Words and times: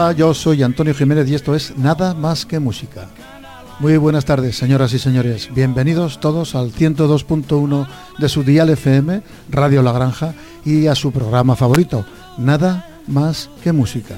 Hola, 0.00 0.12
yo 0.12 0.32
soy 0.32 0.62
Antonio 0.62 0.94
Jiménez 0.94 1.28
y 1.28 1.34
esto 1.34 1.56
es 1.56 1.76
Nada 1.76 2.14
más 2.14 2.46
que 2.46 2.60
música. 2.60 3.08
Muy 3.80 3.96
buenas 3.96 4.24
tardes, 4.24 4.56
señoras 4.56 4.92
y 4.92 5.00
señores. 5.00 5.52
Bienvenidos 5.52 6.20
todos 6.20 6.54
al 6.54 6.70
102.1 6.70 7.88
de 8.16 8.28
su 8.28 8.44
dial 8.44 8.70
FM, 8.70 9.22
Radio 9.50 9.82
La 9.82 9.90
Granja, 9.90 10.34
y 10.64 10.86
a 10.86 10.94
su 10.94 11.10
programa 11.10 11.56
favorito, 11.56 12.06
Nada 12.36 13.00
más 13.08 13.50
que 13.64 13.72
música. 13.72 14.14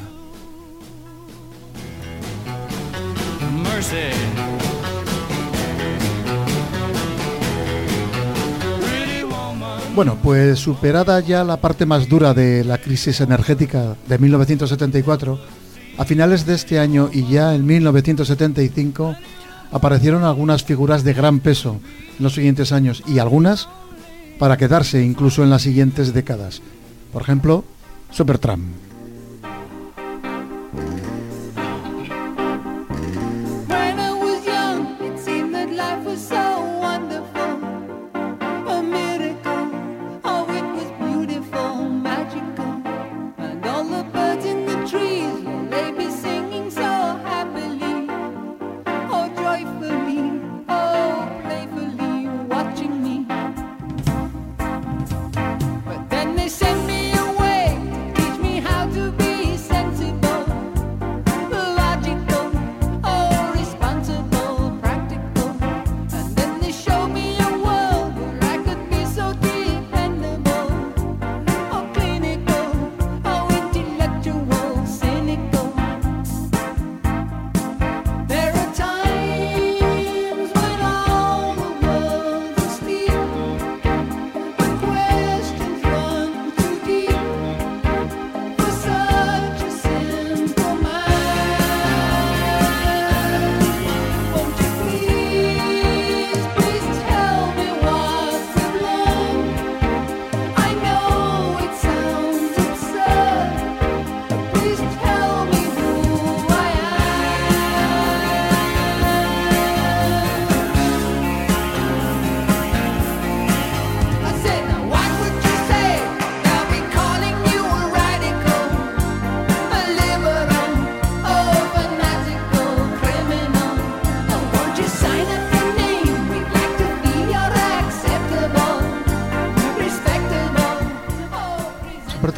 Bueno, 9.95 10.19
pues 10.23 10.59
superada 10.59 11.21
ya 11.21 11.43
la 11.43 11.57
parte 11.57 11.87
más 11.87 12.07
dura 12.07 12.33
de 12.33 12.65
la 12.65 12.79
crisis 12.79 13.21
energética 13.23 13.97
de 14.07 14.19
1974, 14.19 15.41
a 16.01 16.07
finales 16.07 16.47
de 16.47 16.55
este 16.55 16.79
año 16.79 17.11
y 17.13 17.27
ya 17.27 17.55
en 17.55 17.67
1975 17.67 19.17
aparecieron 19.71 20.25
algunas 20.25 20.65
figuras 20.65 21.05
de 21.05 21.13
gran 21.13 21.41
peso 21.41 21.79
en 22.19 22.25
los 22.25 22.33
siguientes 22.33 22.73
años 22.73 23.03
y 23.07 23.19
algunas 23.19 23.69
para 24.39 24.57
quedarse 24.57 25.05
incluso 25.05 25.45
en 25.45 25.51
las 25.51 25.61
siguientes 25.61 26.15
décadas. 26.15 26.63
Por 27.13 27.21
ejemplo, 27.21 27.65
Supertramp. 28.11 28.90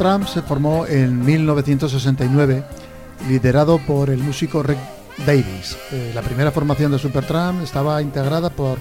Se 0.03 0.41
formó 0.41 0.85
en 0.85 1.23
1969, 1.25 2.61
liderado 3.29 3.77
por 3.77 4.09
el 4.09 4.17
músico 4.21 4.61
Rick 4.61 4.77
Davis. 5.25 5.77
Eh, 5.93 6.11
la 6.13 6.21
primera 6.21 6.51
formación 6.51 6.91
de 6.91 6.99
Supertramp 6.99 7.63
estaba 7.63 8.01
integrada 8.01 8.49
por 8.49 8.79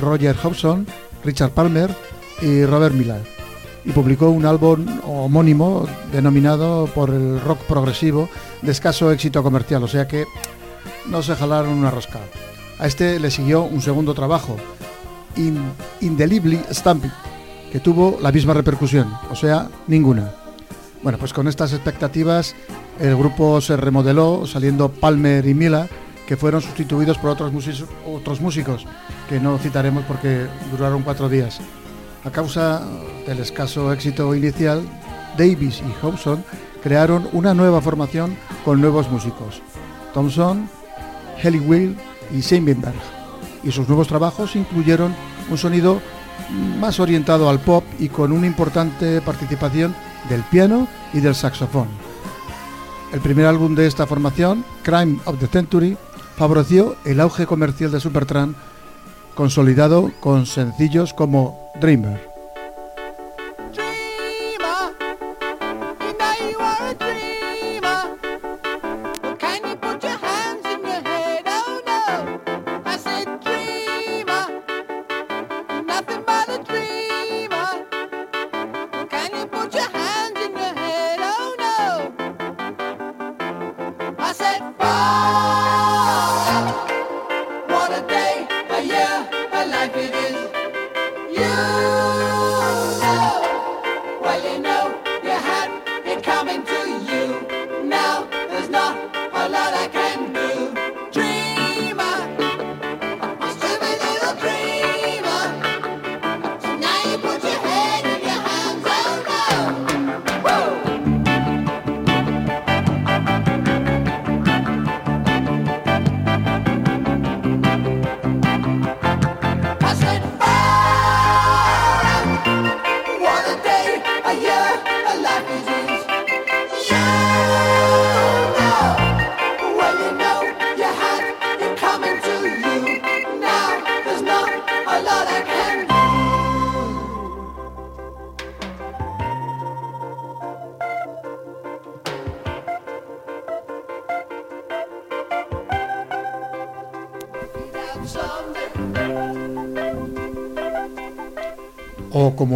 Roger 0.00 0.34
Hobson, 0.42 0.84
Richard 1.22 1.52
Palmer 1.52 1.94
y 2.42 2.64
Robert 2.64 2.96
Miller 2.96 3.22
y 3.84 3.92
publicó 3.92 4.30
un 4.30 4.44
álbum 4.44 4.84
homónimo 5.04 5.86
denominado 6.10 6.86
por 6.86 7.10
el 7.10 7.40
rock 7.42 7.60
progresivo 7.60 8.28
de 8.60 8.72
escaso 8.72 9.12
éxito 9.12 9.44
comercial, 9.44 9.84
o 9.84 9.88
sea 9.88 10.08
que 10.08 10.24
no 11.08 11.22
se 11.22 11.36
jalaron 11.36 11.74
una 11.74 11.92
rosca. 11.92 12.18
A 12.80 12.88
este 12.88 13.20
le 13.20 13.30
siguió 13.30 13.62
un 13.62 13.80
segundo 13.82 14.14
trabajo, 14.14 14.56
Indelibly 16.00 16.60
Stamped, 16.72 17.10
que 17.70 17.78
tuvo 17.78 18.18
la 18.20 18.32
misma 18.32 18.52
repercusión, 18.52 19.14
o 19.30 19.36
sea, 19.36 19.68
ninguna. 19.86 20.45
Bueno, 21.06 21.20
pues 21.20 21.32
con 21.32 21.46
estas 21.46 21.72
expectativas 21.72 22.56
el 22.98 23.14
grupo 23.14 23.60
se 23.60 23.76
remodeló, 23.76 24.44
saliendo 24.44 24.88
Palmer 24.88 25.46
y 25.46 25.54
Mila, 25.54 25.86
que 26.26 26.36
fueron 26.36 26.60
sustituidos 26.60 27.16
por 27.16 27.30
otros, 27.30 27.52
otros 28.12 28.40
músicos, 28.40 28.84
que 29.28 29.38
no 29.38 29.56
citaremos 29.58 30.02
porque 30.02 30.48
duraron 30.72 31.04
cuatro 31.04 31.28
días. 31.28 31.60
A 32.24 32.32
causa 32.32 32.82
del 33.24 33.38
escaso 33.38 33.92
éxito 33.92 34.34
inicial, 34.34 34.82
Davis 35.38 35.80
y 35.80 36.04
Hobson 36.04 36.44
crearon 36.82 37.28
una 37.32 37.54
nueva 37.54 37.80
formación 37.80 38.36
con 38.64 38.80
nuevos 38.80 39.08
músicos, 39.08 39.62
Thompson, 40.12 40.68
Helly 41.40 41.60
Will 41.60 41.96
y 42.36 42.42
Seidenberg, 42.42 42.98
y 43.62 43.70
sus 43.70 43.86
nuevos 43.86 44.08
trabajos 44.08 44.56
incluyeron 44.56 45.14
un 45.48 45.56
sonido 45.56 46.00
más 46.80 46.98
orientado 46.98 47.48
al 47.48 47.60
pop 47.60 47.84
y 48.00 48.08
con 48.08 48.32
una 48.32 48.48
importante 48.48 49.20
participación 49.20 49.94
del 50.28 50.42
piano 50.44 50.88
y 51.12 51.20
del 51.20 51.34
saxofón. 51.34 51.88
El 53.12 53.20
primer 53.20 53.46
álbum 53.46 53.74
de 53.74 53.86
esta 53.86 54.06
formación, 54.06 54.64
Crime 54.82 55.18
of 55.24 55.38
the 55.38 55.46
Century, 55.46 55.96
favoreció 56.36 56.96
el 57.04 57.20
auge 57.20 57.46
comercial 57.46 57.90
de 57.90 58.00
Supertramp, 58.00 58.56
consolidado 59.34 60.10
con 60.20 60.46
sencillos 60.46 61.14
como 61.14 61.70
Dreamer. 61.80 62.35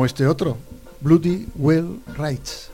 Como 0.01 0.07
este 0.07 0.27
otro, 0.27 0.57
Bloody 1.03 1.47
Well 1.57 2.01
Rights. 2.17 2.70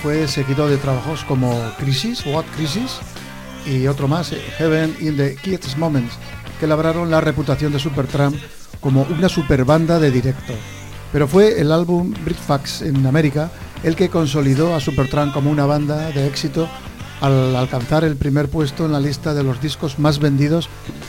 Fue 0.00 0.28
seguido 0.28 0.68
de 0.68 0.76
trabajos 0.76 1.24
como 1.24 1.60
Crisis, 1.76 2.24
What 2.24 2.44
Crisis 2.54 3.00
y 3.66 3.88
otro 3.88 4.06
más, 4.06 4.30
Heaven 4.58 4.96
in 5.00 5.16
the 5.16 5.34
Kids 5.34 5.76
Moments, 5.76 6.14
que 6.60 6.68
labraron 6.68 7.10
la 7.10 7.20
reputación 7.20 7.72
de 7.72 7.80
Supertramp 7.80 8.36
como 8.80 9.02
una 9.02 9.28
super 9.28 9.64
banda 9.64 9.98
de 9.98 10.12
directo. 10.12 10.52
Pero 11.10 11.26
fue 11.26 11.60
el 11.60 11.72
álbum 11.72 12.14
Brickfax 12.24 12.82
en 12.82 13.04
América 13.06 13.50
el 13.82 13.96
que 13.96 14.08
consolidó 14.08 14.72
a 14.72 14.78
Supertramp 14.78 15.34
como 15.34 15.50
una 15.50 15.66
banda 15.66 16.12
de 16.12 16.28
éxito 16.28 16.68
al 17.20 17.56
alcanzar 17.56 18.04
el 18.04 18.14
primer 18.14 18.48
puesto 18.48 18.86
en 18.86 18.92
la 18.92 19.00
lista 19.00 19.34
de 19.34 19.42
los 19.42 19.60
discos 19.60 19.98
más 19.98 20.20
vendidos 20.20 20.68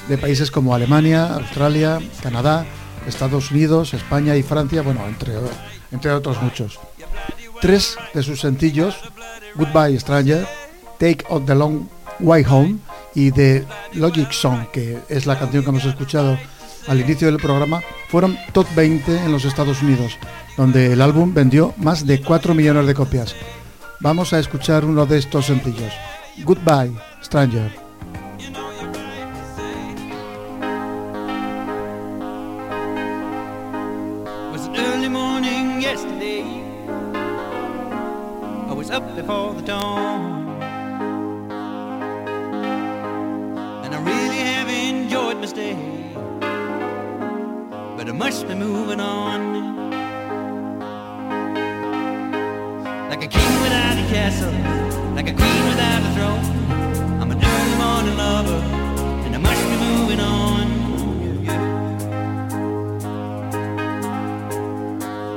de 0.10 0.18
países 0.18 0.50
como 0.50 0.74
Alemania, 0.74 1.32
Australia, 1.36 2.00
Canadá, 2.24 2.66
Estados 3.06 3.52
Unidos, 3.52 3.94
España 3.94 4.36
y 4.36 4.42
Francia, 4.42 4.82
bueno, 4.82 5.06
entre, 5.06 5.34
entre 5.92 6.12
otros 6.12 6.42
muchos. 6.42 6.80
Tres 7.62 7.98
de 8.14 8.24
sus 8.24 8.42
sencillos, 8.42 8.96
Goodbye 9.56 10.00
Stranger, 10.00 10.48
Take 11.00 11.26
Out 11.30 11.46
the 11.46 11.56
Long 11.56 11.88
Way 12.20 12.46
Home 12.50 12.78
y 13.16 13.32
The 13.32 13.66
Logic 13.94 14.32
Song, 14.32 14.68
que 14.72 15.00
es 15.10 15.26
la 15.26 15.38
canción 15.40 15.64
que 15.64 15.70
hemos 15.70 15.86
escuchado 15.86 16.38
al 16.88 17.02
inicio 17.02 17.28
del 17.28 17.38
programa, 17.38 17.82
fueron 18.10 18.38
top 18.54 18.68
20 18.76 19.26
en 19.26 19.32
los 19.32 19.46
Estados 19.46 19.82
Unidos, 19.82 20.18
donde 20.56 20.94
el 20.94 21.02
álbum 21.02 21.34
vendió 21.34 21.74
más 21.78 22.06
de 22.06 22.22
4 22.22 22.54
millones 22.54 22.88
de 22.88 22.94
copias. 22.94 23.36
Vamos 24.00 24.34
a 24.34 24.40
escuchar 24.40 24.86
uno 24.86 25.06
de 25.06 25.18
estos 25.18 25.48
sencillos, 25.48 25.94
Goodbye 26.44 26.94
Stranger. 27.24 27.87
before 39.18 39.52
the 39.56 39.64
dawn. 39.64 40.48
And 43.84 43.96
I 43.96 44.00
really 44.04 44.38
have 44.38 44.70
enjoyed 44.70 45.38
my 45.38 45.48
stay, 45.48 45.76
but 47.98 48.08
I 48.08 48.12
must 48.12 48.48
be 48.48 48.54
moving 48.54 49.00
on. 49.00 49.40
Like 53.10 53.24
a 53.24 53.28
king 53.28 53.62
without 53.64 53.98
a 53.98 54.06
castle, 54.14 54.54
like 55.16 55.28
a 55.30 55.34
queen 55.34 55.64
without 55.72 56.02
a 56.08 56.12
throne. 56.16 56.46
I'm 57.20 57.32
an 57.32 57.40
early 57.44 57.76
morning 57.84 58.18
lover, 58.18 58.62
and 59.26 59.34
I 59.34 59.40
must 59.40 59.64
be 59.72 59.78
moving 59.88 60.20
on. 60.20 60.66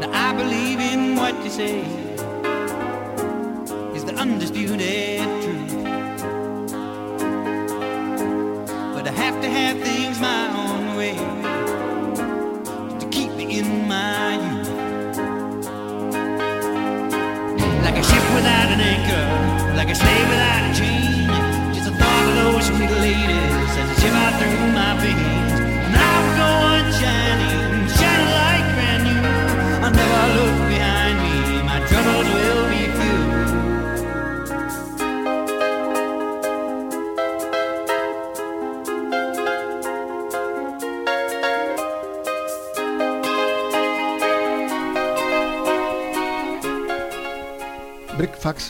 Now 0.01 0.11
I 0.13 0.35
believe 0.35 0.81
in 0.81 1.17
what 1.17 1.43
you 1.43 1.51
say 1.51 2.00
wounded 4.81 5.43
truth. 5.43 5.85
But 8.95 9.09
I 9.09 9.13
have 9.13 9.41
to 9.43 9.49
have 9.49 9.81
things 9.81 10.21
my 10.21 10.49
own 10.57 10.97
way 10.97 11.15
to 12.99 13.07
keep 13.11 13.33
me 13.33 13.59
in 13.59 13.89
my 13.89 14.35
youth. 14.35 14.69
Like 17.85 17.97
a 17.97 18.03
ship 18.03 18.25
without 18.35 18.69
an 18.75 18.81
anchor, 18.81 19.77
like 19.77 19.91
a 19.91 19.95
slave 19.95 20.29
without 20.29 20.71
a 20.71 20.75
chain. 20.79 21.75
Just 21.75 21.89
a 21.89 21.93
thought 21.93 22.29
of 22.29 22.35
those 22.35 22.67
sweet 22.67 22.91
ladies 23.01 23.77
as 23.77 24.05
I 24.05 24.09
out 24.09 24.33
through 24.41 24.73
my 24.73 25.01
veins. 25.01 25.30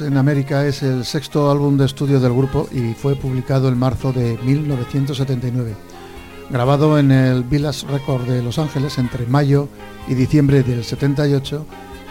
En 0.01 0.17
América 0.17 0.67
es 0.67 0.83
el 0.83 1.05
sexto 1.05 1.51
álbum 1.51 1.77
de 1.77 1.85
estudio 1.85 2.21
del 2.21 2.33
grupo 2.33 2.69
y 2.73 2.95
fue 2.95 3.17
publicado 3.17 3.69
en 3.69 3.79
marzo 3.79 4.13
de 4.13 4.39
1979. 4.43 5.75
Grabado 6.49 6.99
en 6.99 7.11
el 7.11 7.45
Village 7.45 7.87
Record 7.87 8.23
de 8.23 8.43
Los 8.43 8.59
Ángeles 8.59 8.97
entre 8.97 9.27
mayo 9.27 9.69
y 10.09 10.15
diciembre 10.15 10.63
del 10.63 10.85
78, 10.85 11.67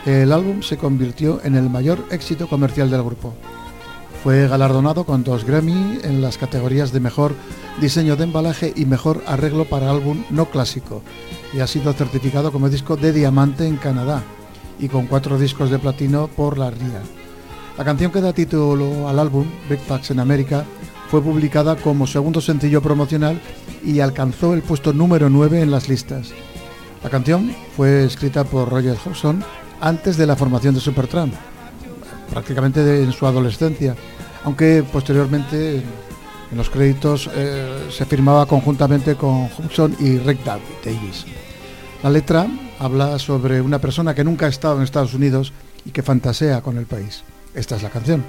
el 0.05 0.31
álbum 0.31 0.61
se 0.61 0.77
convirtió 0.77 1.41
en 1.43 1.55
el 1.55 1.69
mayor 1.69 2.05
éxito 2.11 2.47
comercial 2.47 2.91
del 2.91 3.01
grupo. 3.01 3.33
Fue 4.23 4.47
galardonado 4.47 5.03
con 5.03 5.23
dos 5.23 5.43
Grammy 5.43 5.99
en 6.03 6.21
las 6.21 6.37
categorías 6.37 6.91
de 6.91 6.99
mejor 6.99 7.33
diseño 7.81 8.15
de 8.15 8.25
embalaje 8.25 8.71
y 8.75 8.85
mejor 8.85 9.23
arreglo 9.25 9.65
para 9.65 9.89
álbum 9.89 10.23
no 10.29 10.45
clásico 10.45 11.01
y 11.53 11.61
ha 11.61 11.67
sido 11.67 11.93
certificado 11.93 12.51
como 12.51 12.69
disco 12.69 12.97
de 12.97 13.13
diamante 13.13 13.65
en 13.65 13.77
Canadá 13.77 14.21
y 14.77 14.89
con 14.89 15.07
cuatro 15.07 15.39
discos 15.39 15.71
de 15.71 15.79
platino 15.79 16.27
por 16.27 16.57
la 16.57 16.69
RIA. 16.69 17.18
La 17.79 17.85
canción 17.85 18.11
que 18.11 18.19
da 18.19 18.33
título 18.33 19.07
al 19.07 19.19
álbum, 19.19 19.47
Big 19.69 19.79
Facts 19.79 20.11
en 20.11 20.19
América, 20.19 20.65
fue 21.09 21.21
publicada 21.21 21.77
como 21.77 22.07
segundo 22.07 22.41
sencillo 22.41 22.81
promocional 22.81 23.39
y 23.85 24.01
alcanzó 24.01 24.53
el 24.53 24.61
puesto 24.61 24.91
número 24.91 25.29
9 25.29 25.61
en 25.61 25.71
las 25.71 25.87
listas. 25.87 26.33
La 27.01 27.09
canción 27.09 27.55
fue 27.77 28.03
escrita 28.03 28.43
por 28.43 28.67
Roger 28.67 28.97
Hodgson 29.05 29.45
antes 29.79 30.17
de 30.17 30.27
la 30.27 30.35
formación 30.35 30.75
de 30.75 30.81
Supertramp, 30.81 31.33
prácticamente 32.29 33.01
en 33.01 33.13
su 33.13 33.25
adolescencia, 33.25 33.95
aunque 34.43 34.83
posteriormente 34.83 35.77
en 35.77 36.57
los 36.57 36.69
créditos 36.69 37.29
eh, 37.33 37.87
se 37.89 38.05
firmaba 38.05 38.45
conjuntamente 38.45 39.15
con 39.15 39.49
Hodgson 39.57 39.95
y 40.01 40.17
Rick 40.17 40.43
Davis. 40.43 41.25
La 42.03 42.09
letra 42.09 42.45
habla 42.77 43.17
sobre 43.19 43.61
una 43.61 43.79
persona 43.79 44.13
que 44.13 44.25
nunca 44.25 44.47
ha 44.47 44.49
estado 44.49 44.75
en 44.75 44.83
Estados 44.83 45.13
Unidos 45.13 45.53
y 45.85 45.91
que 45.91 46.03
fantasea 46.03 46.59
con 46.59 46.77
el 46.77 46.85
país. 46.85 47.23
Esta 47.53 47.75
es 47.75 47.83
la 47.83 47.89
canción. 47.89 48.23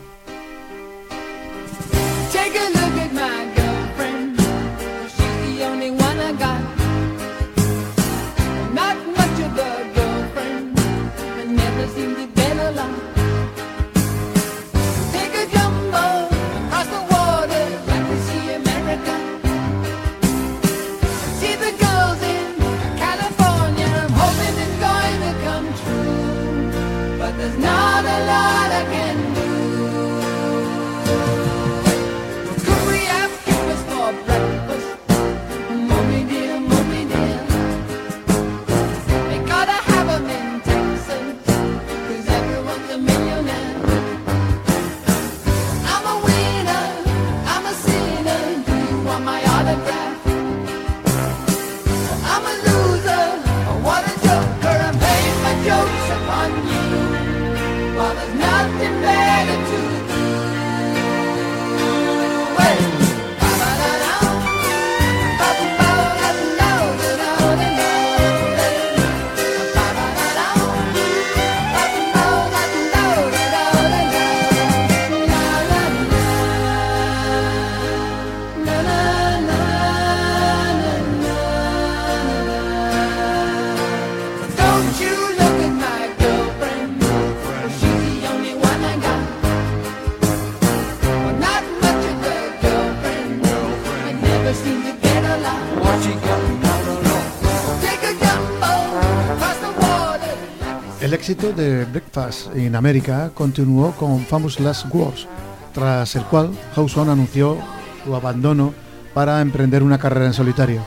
De 101.53 101.85
Breakfast 101.85 102.55
in 102.57 102.77
America 102.77 103.31
continuó 103.35 103.93
con 103.93 104.25
Famous 104.25 104.61
Last 104.61 104.87
Words, 104.93 105.27
tras 105.73 106.15
el 106.17 106.25
cual 106.25 106.51
Hawson 106.75 107.09
anunció 107.09 107.59
su 108.05 108.15
abandono 108.15 108.73
para 109.15 109.41
emprender 109.41 109.83
una 109.83 109.99
carrera 109.99 110.27
en 110.27 110.33
solitario. 110.33 110.83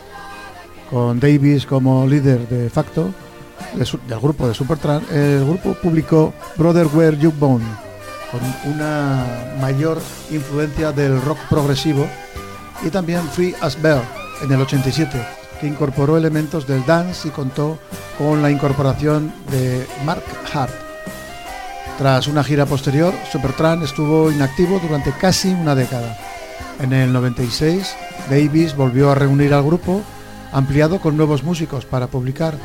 Con 0.90 1.20
Davis 1.20 1.66
como 1.66 2.06
líder 2.08 2.48
de 2.48 2.70
facto 2.70 3.14
del 3.76 4.20
grupo 4.20 4.48
de 4.48 4.54
Supertramp, 4.54 5.12
el 5.12 5.46
grupo 5.46 5.74
publicó 5.74 6.34
Brother 6.56 6.88
Where 6.94 7.18
You 7.18 7.32
Born, 7.32 7.64
con 8.32 8.74
una 8.74 9.26
mayor 9.60 10.00
influencia 10.32 10.92
del 10.92 11.22
rock 11.22 11.40
progresivo, 11.50 12.08
y 12.86 12.90
también 12.90 13.22
Free 13.30 13.56
as 13.62 13.82
Bell 13.82 14.02
en 14.44 14.52
el 14.52 14.62
87 14.62 15.43
incorporó 15.68 16.18
elementos 16.18 16.68
del 16.68 16.86
dance 16.86 17.28
y 17.28 17.32
contó 17.32 17.80
con 18.18 18.42
la 18.42 18.52
incorporación 18.52 19.34
de 19.52 19.86
Mark 20.06 20.24
Hart. 20.54 20.74
Tras 21.98 22.28
una 22.28 22.44
gira 22.44 22.66
posterior, 22.66 23.14
Supertramp 23.32 23.84
estuvo 23.84 24.32
inactivo 24.32 24.80
durante 24.80 25.12
casi 25.12 25.50
una 25.50 25.76
década. 25.76 26.18
En 26.80 26.92
el 26.92 27.14
96, 27.14 27.96
Davis 28.30 28.76
volvió 28.76 29.12
a 29.12 29.16
reunir 29.16 29.54
al 29.54 29.64
grupo, 29.64 30.02
ampliado 30.52 31.00
con 31.00 31.16
nuevos 31.18 31.44
músicos 31.44 31.86
para 31.86 32.08
publicar 32.08 32.58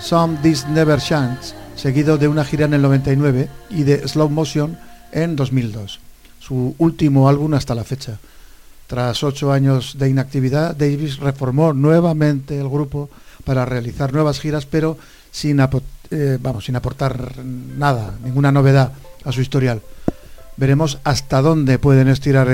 Some 0.00 0.38
This 0.42 0.66
Never 0.66 1.00
Chance, 1.00 1.54
seguido 1.76 2.18
de 2.18 2.28
una 2.28 2.44
gira 2.44 2.64
en 2.64 2.74
el 2.74 2.82
99 2.82 3.48
y 3.70 3.84
de 3.84 4.06
Slow 4.06 4.28
Motion 4.28 4.76
en 5.12 5.36
2002, 5.36 6.00
su 6.40 6.74
último 6.78 7.28
álbum 7.28 7.54
hasta 7.54 7.74
la 7.74 7.84
fecha. 7.84 8.18
Tras 8.92 9.24
ocho 9.24 9.50
años 9.50 9.96
de 9.96 10.10
inactividad, 10.10 10.76
Davis 10.76 11.16
reformó 11.16 11.72
nuevamente 11.72 12.60
el 12.60 12.68
grupo 12.68 13.08
para 13.42 13.64
realizar 13.64 14.12
nuevas 14.12 14.38
giras, 14.38 14.66
pero 14.66 14.98
sin, 15.30 15.60
eh, 16.10 16.38
vamos, 16.38 16.66
sin 16.66 16.76
aportar 16.76 17.42
nada, 17.42 18.12
ninguna 18.22 18.52
novedad 18.52 18.92
a 19.24 19.32
su 19.32 19.40
historial. 19.40 19.80
Veremos 20.58 20.98
hasta 21.04 21.40
dónde 21.40 21.78
pueden 21.78 22.08
estirar 22.08 22.48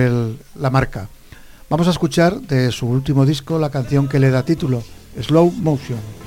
la 0.55 0.71
marca. 0.71 1.09
Vamos 1.71 1.89
a 1.89 1.91
escuchar 1.91 2.41
de 2.41 2.71
su 2.71 2.87
último 2.87 3.27
disco 3.27 3.59
la 3.59 3.71
canción 3.71 4.09
que 4.09 4.21
le 4.21 4.31
da 4.31 4.45
título, 4.45 4.85
Slow 5.21 5.51
Motion. 5.51 6.18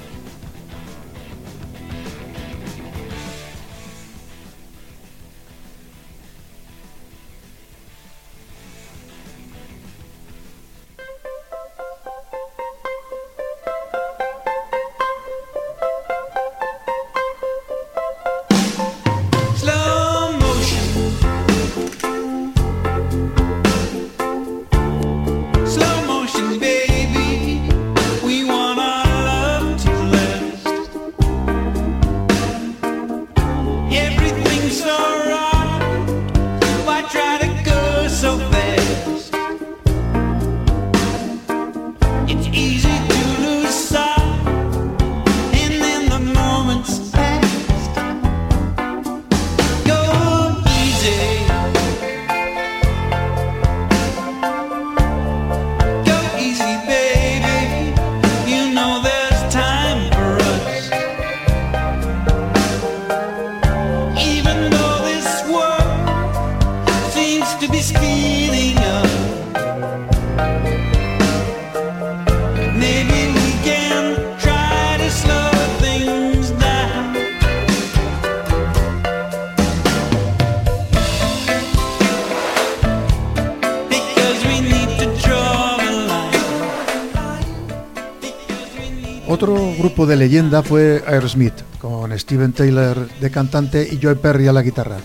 De 90.12 90.18
leyenda 90.18 90.62
fue 90.62 91.01
Aerosmith, 91.08 91.53
con 91.80 92.12
Steven 92.20 92.51
Taylor 92.51 93.08
de 93.22 93.32
cantante 93.32 93.88
y 93.89 93.98
Joe 94.03 94.18
Perry 94.18 94.46
a 94.46 94.51
la 94.51 94.62
guitarra. 94.62 94.98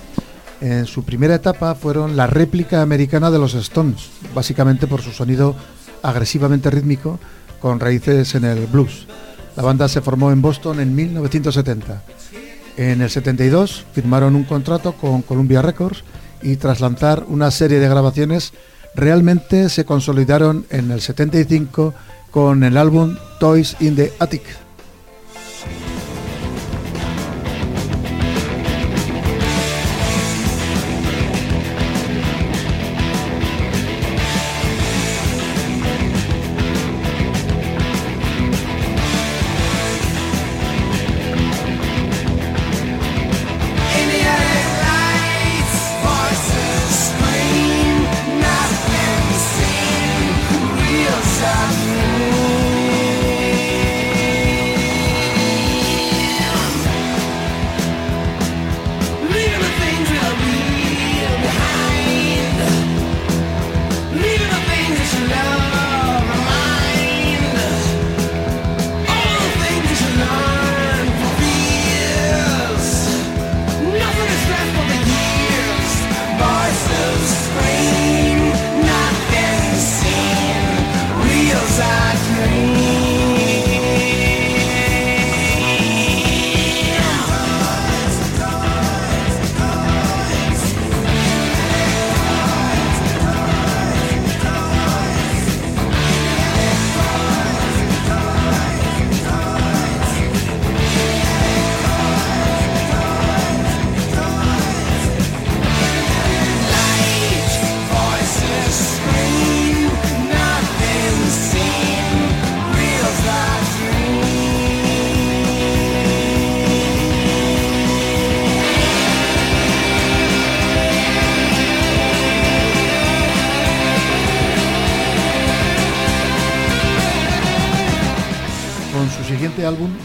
En 0.61 0.85
su 0.87 1.05
primera 1.05 1.37
etapa 1.37 1.77
fueron 1.77 2.17
la 2.17 2.27
réplica 2.27 2.83
americana 2.83 3.31
de 3.31 3.39
los 3.39 3.55
Stones, 3.55 4.11
básicamente 4.35 4.89
por 4.89 5.03
su 5.03 5.13
sonido 5.13 5.55
agresivamente 6.03 6.73
rítmico 6.73 7.21
con 7.61 7.79
raíces 7.79 8.35
en 8.35 8.47
el 8.47 8.67
blues. 8.67 9.07
La 9.57 9.63
banda 9.63 9.87
se 9.89 10.01
formó 10.01 10.33
en 10.33 10.43
Boston 10.43 10.81
en 10.81 10.93
1970. 10.97 12.03
En 12.77 13.01
el 13.01 13.09
72 13.09 13.85
firmaron 13.93 14.35
un 14.35 14.43
contrato 14.43 14.95
con 14.95 15.23
Columbia 15.23 15.63
Records 15.63 16.03
y 16.43 16.57
tras 16.57 16.81
lanzar 16.81 17.27
una 17.29 17.53
serie 17.53 17.79
de 17.79 17.89
grabaciones 17.89 18.55
realmente 18.97 19.69
se 19.69 19.85
consolidaron 19.85 20.67
en 20.69 20.91
el 20.91 21.01
75 21.01 21.95
con 22.33 22.65
el 22.65 22.77
álbum 22.77 23.17
Toys 23.39 23.77
in 23.79 23.95
the 23.95 24.13
Attic. 24.19 24.66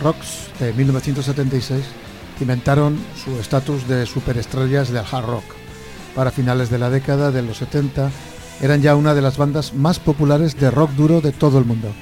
Rocks, 0.02 0.50
de 0.60 0.74
1976, 0.74 1.84
inventaron 2.40 2.98
su 3.24 3.40
estatus 3.40 3.88
de 3.88 4.06
superestrellas 4.06 4.90
del 4.90 5.06
hard 5.10 5.26
rock. 5.26 5.44
Para 6.16 6.32
finales 6.32 6.70
de 6.70 6.80
la 6.80 6.90
década 6.90 7.32
de 7.32 7.42
los 7.42 7.58
70, 7.58 8.12
eran 8.62 8.82
ya 8.82 8.96
una 8.96 9.14
de 9.14 9.22
las 9.22 9.38
bandas 9.38 9.74
más 9.74 10.00
populares 10.00 10.60
de 10.60 10.72
rock 10.72 10.92
duro 10.92 11.22
de 11.22 11.32
todo 11.32 11.60
el 11.60 11.66
mundo, 11.66 11.94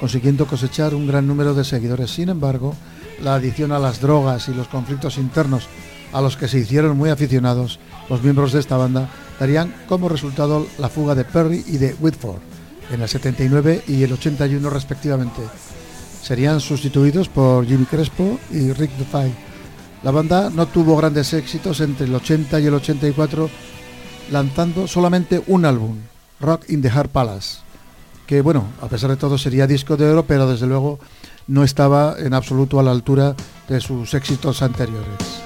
consiguiendo 0.00 0.46
cosechar 0.46 0.94
un 0.94 1.06
gran 1.06 1.26
número 1.26 1.54
de 1.54 1.64
seguidores. 1.64 2.10
Sin 2.10 2.28
embargo, 2.28 2.74
la 3.22 3.36
adición 3.36 3.72
a 3.72 3.78
las 3.78 4.00
drogas 4.00 4.48
y 4.48 4.54
los 4.54 4.68
conflictos 4.68 5.16
internos 5.16 5.68
a 6.12 6.20
los 6.20 6.36
que 6.36 6.48
se 6.48 6.58
hicieron 6.58 6.96
muy 6.96 7.10
aficionados, 7.10 7.78
los 8.08 8.22
miembros 8.22 8.52
de 8.52 8.60
esta 8.60 8.76
banda 8.76 9.08
darían 9.38 9.74
como 9.88 10.08
resultado 10.08 10.66
la 10.78 10.88
fuga 10.88 11.14
de 11.14 11.24
Perry 11.24 11.64
y 11.66 11.78
de 11.78 11.94
Whitford 12.00 12.38
en 12.90 13.02
el 13.02 13.08
79 13.08 13.82
y 13.88 14.02
el 14.02 14.12
81 14.12 14.70
respectivamente, 14.70 15.42
serían 16.24 16.58
sustituidos 16.58 17.28
por 17.28 17.66
Jimmy 17.66 17.84
Crespo 17.84 18.40
y 18.50 18.72
Rick 18.72 18.92
Defy. 18.96 19.30
La 20.02 20.10
banda 20.10 20.48
no 20.48 20.66
tuvo 20.66 20.96
grandes 20.96 21.34
éxitos 21.34 21.80
entre 21.80 22.06
el 22.06 22.14
80 22.14 22.60
y 22.60 22.66
el 22.66 22.74
84, 22.74 23.50
lanzando 24.32 24.88
solamente 24.88 25.42
un 25.46 25.66
álbum, 25.66 25.98
Rock 26.40 26.70
in 26.70 26.80
the 26.80 26.88
Heart 26.88 27.10
Palace, 27.10 27.58
que 28.26 28.40
bueno, 28.40 28.64
a 28.80 28.88
pesar 28.88 29.10
de 29.10 29.16
todo 29.16 29.36
sería 29.36 29.66
disco 29.66 29.98
de 29.98 30.08
oro, 30.08 30.24
pero 30.26 30.48
desde 30.48 30.66
luego 30.66 30.98
no 31.46 31.62
estaba 31.62 32.16
en 32.18 32.32
absoluto 32.32 32.80
a 32.80 32.82
la 32.82 32.90
altura 32.90 33.36
de 33.68 33.80
sus 33.82 34.14
éxitos 34.14 34.62
anteriores. 34.62 35.43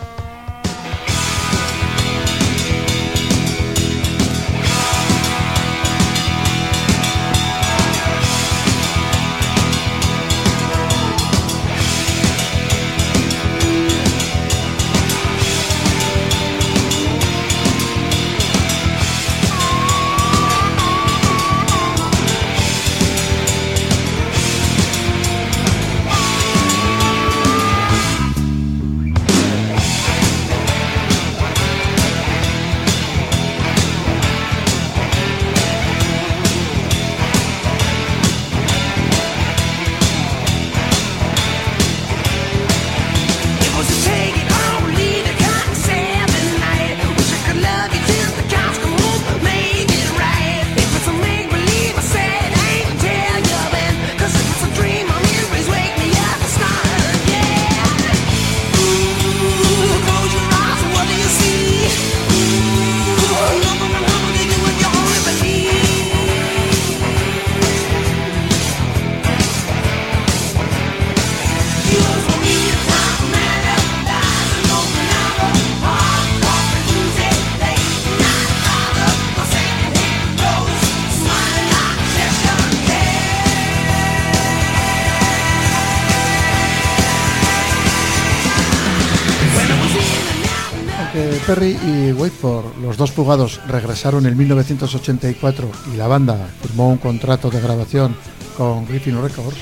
Perry 91.47 91.77
y 91.85 92.13
Waitford, 92.13 92.77
los 92.83 92.97
dos 92.97 93.13
fugados, 93.13 93.61
regresaron 93.67 94.27
en 94.27 94.37
1984 94.37 95.71
y 95.93 95.97
la 95.97 96.07
banda 96.07 96.49
firmó 96.63 96.91
un 96.91 96.99
contrato 96.99 97.51
de 97.51 97.61
grabación 97.61 98.15
con 98.57 98.87
Griffin 98.87 99.21
Records, 99.23 99.57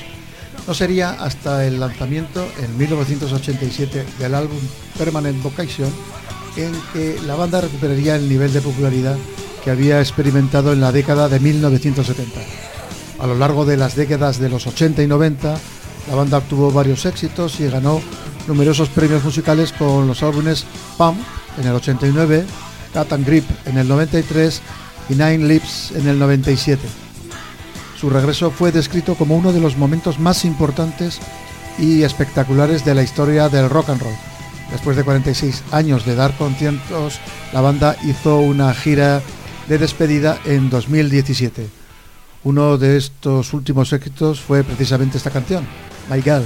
no 0.67 0.73
sería 0.73 1.11
hasta 1.11 1.65
el 1.65 1.79
lanzamiento 1.79 2.45
en 2.61 2.77
1987 2.77 4.05
del 4.19 4.35
álbum 4.35 4.59
Permanent 4.97 5.41
Vocation 5.41 5.89
en 6.57 6.73
que 6.91 7.19
la 7.25 7.35
banda 7.35 7.61
recuperaría 7.61 8.15
el 8.15 8.27
nivel 8.27 8.51
de 8.51 8.61
popularidad 8.61 9.15
que 9.63 9.71
había 9.71 9.99
experimentado 9.99 10.73
en 10.73 10.81
la 10.81 10.91
década 10.91 11.29
de 11.29 11.39
1970. 11.39 12.39
A 13.19 13.27
lo 13.27 13.35
largo 13.35 13.65
de 13.65 13.77
las 13.77 13.95
décadas 13.95 14.39
de 14.39 14.49
los 14.49 14.67
80 14.67 15.03
y 15.03 15.07
90, 15.07 15.57
la 16.09 16.15
banda 16.15 16.37
obtuvo 16.37 16.71
varios 16.71 17.05
éxitos 17.05 17.59
y 17.59 17.67
ganó 17.67 18.01
numerosos 18.47 18.89
premios 18.89 19.23
musicales 19.23 19.73
con 19.73 20.07
los 20.07 20.23
álbumes 20.23 20.65
Pump 20.97 21.17
en 21.59 21.67
el 21.67 21.75
89, 21.75 22.45
Cat 22.93 23.13
and 23.13 23.25
Grip 23.25 23.45
en 23.65 23.77
el 23.77 23.87
93 23.87 24.61
y 25.09 25.13
Nine 25.13 25.47
Lips 25.47 25.91
en 25.95 26.07
el 26.07 26.17
97. 26.17 26.87
Su 27.99 28.09
regreso 28.09 28.51
fue 28.51 28.71
descrito 28.71 29.15
como 29.15 29.35
uno 29.35 29.51
de 29.51 29.59
los 29.59 29.77
momentos 29.77 30.19
más 30.19 30.45
importantes 30.45 31.19
y 31.79 32.03
espectaculares 32.03 32.85
de 32.85 32.95
la 32.95 33.03
historia 33.03 33.49
del 33.49 33.69
rock 33.69 33.89
and 33.89 34.01
roll. 34.01 34.15
Después 34.71 34.97
de 34.97 35.03
46 35.03 35.63
años 35.71 36.05
de 36.05 36.15
dar 36.15 36.35
conciertos, 36.37 37.19
la 37.53 37.61
banda 37.61 37.95
hizo 38.03 38.37
una 38.37 38.73
gira 38.73 39.21
de 39.67 39.77
despedida 39.77 40.37
en 40.45 40.69
2017. 40.69 41.67
Uno 42.43 42.77
de 42.77 42.97
estos 42.97 43.53
últimos 43.53 43.91
éxitos 43.93 44.39
fue 44.39 44.63
precisamente 44.63 45.17
esta 45.17 45.31
canción, 45.31 45.65
My 46.09 46.21
Girl. 46.21 46.45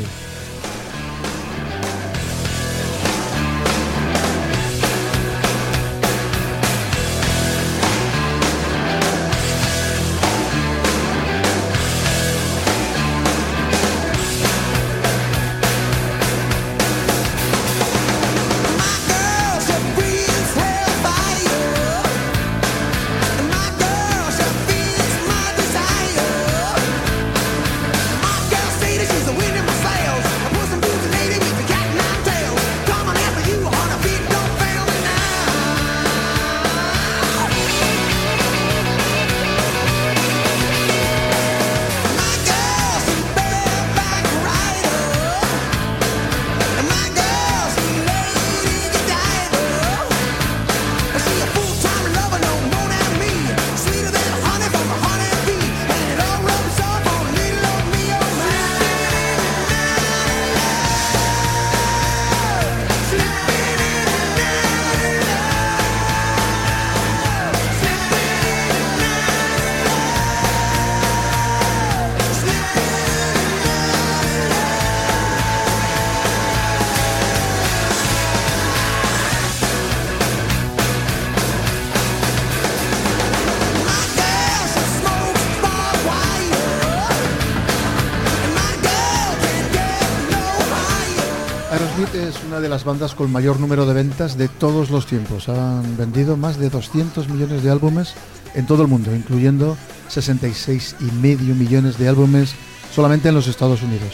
Las 92.71 92.85
bandas 92.85 93.15
con 93.15 93.29
mayor 93.29 93.59
número 93.59 93.85
de 93.85 93.93
ventas 93.93 94.37
de 94.37 94.47
todos 94.47 94.91
los 94.91 95.05
tiempos. 95.05 95.49
Han 95.49 95.97
vendido 95.97 96.37
más 96.37 96.57
de 96.57 96.69
200 96.69 97.27
millones 97.27 97.63
de 97.63 97.69
álbumes 97.69 98.13
en 98.55 98.65
todo 98.65 98.81
el 98.83 98.87
mundo, 98.87 99.13
incluyendo 99.13 99.75
66 100.07 100.95
y 101.01 101.11
medio 101.21 101.53
millones 101.53 101.97
de 101.97 102.07
álbumes 102.07 102.53
solamente 102.95 103.27
en 103.27 103.35
los 103.35 103.47
Estados 103.47 103.83
Unidos. 103.83 104.13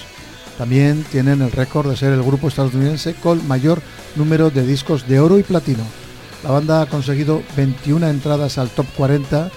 También 0.57 1.05
tienen 1.11 1.43
el 1.43 1.51
récord 1.51 1.87
de 1.87 1.95
ser 1.95 2.13
el 2.13 2.23
grupo 2.23 2.47
estadounidense 2.47 3.13
con 3.13 3.47
mayor 3.47 3.79
número 4.15 4.49
de 4.49 4.65
discos 4.65 5.07
de 5.07 5.19
oro 5.19 5.37
y 5.37 5.43
platino. 5.43 5.83
La 6.43 6.49
banda 6.49 6.81
ha 6.81 6.87
conseguido 6.87 7.43
21 7.55 8.07
entradas 8.07 8.57
al 8.57 8.69
top 8.69 8.87
40 8.97 9.51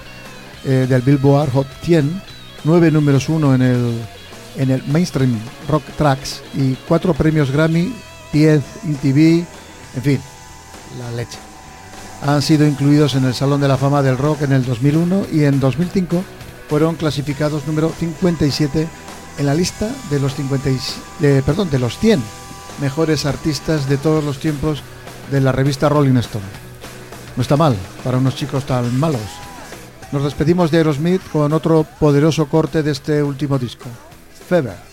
eh, 0.66 0.86
del 0.86 1.00
Billboard 1.00 1.52
Hot 1.52 1.68
100, 1.80 2.20
9 2.64 2.90
números 2.90 3.30
1 3.30 3.54
en 3.54 3.62
el, 3.62 3.94
en 4.58 4.70
el 4.70 4.82
Mainstream 4.88 5.38
Rock 5.70 5.84
Tracks 5.96 6.42
y 6.54 6.74
4 6.86 7.14
premios 7.14 7.50
Grammy 7.50 7.90
10 8.32 8.62
TV, 9.02 9.44
en 9.96 10.02
fin, 10.02 10.20
la 10.98 11.10
leche. 11.12 11.38
Han 12.22 12.42
sido 12.42 12.66
incluidos 12.66 13.14
en 13.14 13.24
el 13.24 13.34
Salón 13.34 13.60
de 13.60 13.68
la 13.68 13.78
Fama 13.78 14.02
del 14.02 14.18
Rock 14.18 14.42
en 14.42 14.52
el 14.52 14.64
2001 14.64 15.26
y 15.32 15.44
en 15.44 15.58
2005 15.58 16.22
fueron 16.68 16.96
clasificados 16.96 17.66
número 17.66 17.90
57 17.98 18.86
en 19.38 19.46
la 19.46 19.54
lista 19.54 19.88
de 20.10 20.20
los, 20.20 20.34
50 20.34 20.70
perdón, 21.44 21.70
de 21.70 21.78
los 21.78 21.98
100 21.98 22.22
mejores 22.80 23.26
artistas 23.26 23.88
de 23.88 23.96
todos 23.96 24.22
los 24.22 24.38
tiempos 24.38 24.82
de 25.30 25.40
la 25.40 25.52
revista 25.52 25.88
Rolling 25.88 26.16
Stone. 26.16 26.44
No 27.36 27.42
está 27.42 27.56
mal 27.56 27.74
para 28.04 28.18
unos 28.18 28.36
chicos 28.36 28.64
tan 28.64 28.98
malos. 28.98 29.20
Nos 30.12 30.24
despedimos 30.24 30.70
de 30.70 30.78
Aerosmith 30.78 31.22
con 31.30 31.52
otro 31.52 31.86
poderoso 31.98 32.46
corte 32.48 32.82
de 32.82 32.90
este 32.90 33.22
último 33.22 33.58
disco, 33.58 33.86
Fever. 34.48 34.89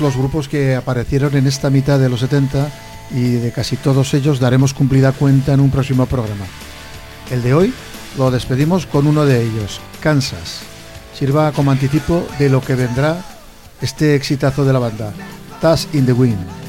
Los 0.00 0.16
grupos 0.16 0.48
que 0.48 0.74
aparecieron 0.74 1.36
en 1.36 1.46
esta 1.46 1.70
mitad 1.70 1.98
de 1.98 2.08
los 2.08 2.20
70 2.20 2.70
y 3.10 3.32
de 3.32 3.52
casi 3.52 3.76
todos 3.76 4.14
ellos 4.14 4.40
daremos 4.40 4.74
cumplida 4.74 5.12
cuenta 5.12 5.52
en 5.54 5.60
un 5.60 5.70
próximo 5.70 6.06
programa. 6.06 6.44
El 7.30 7.42
de 7.42 7.54
hoy 7.54 7.74
lo 8.18 8.30
despedimos 8.30 8.86
con 8.86 9.06
uno 9.06 9.24
de 9.24 9.42
ellos, 9.42 9.80
Kansas. 10.00 10.60
Sirva 11.14 11.52
como 11.52 11.70
anticipo 11.70 12.26
de 12.38 12.48
lo 12.48 12.60
que 12.60 12.74
vendrá 12.74 13.24
este 13.80 14.14
exitazo 14.14 14.64
de 14.64 14.72
la 14.72 14.78
banda, 14.78 15.12
Tas 15.60 15.88
in 15.92 16.06
the 16.06 16.12
Wind. 16.12 16.59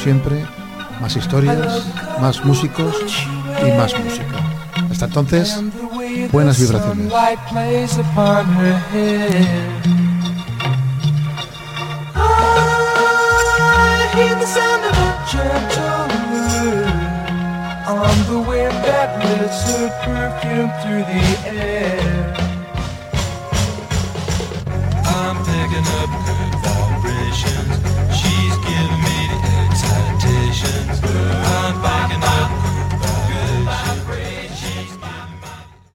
siempre, 0.00 0.44
más 1.00 1.14
historias, 1.16 1.84
más 2.20 2.44
músicos 2.44 2.96
y 3.66 3.70
más 3.78 3.92
música. 3.98 4.36
Hasta 4.90 5.04
entonces, 5.06 5.60
buenas 6.32 6.58
vibraciones. 6.58 7.12
I'm 27.52 27.72
up. 27.72 27.79
I'm 30.62 31.80
backing 31.82 32.22
up. 32.22 32.79